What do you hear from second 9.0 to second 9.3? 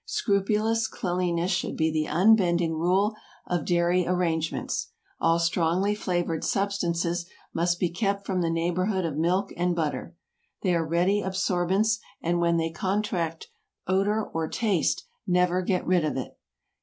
of